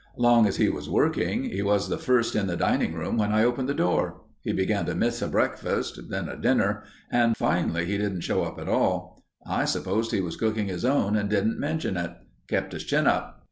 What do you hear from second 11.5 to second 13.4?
mention it. Kept his chin up.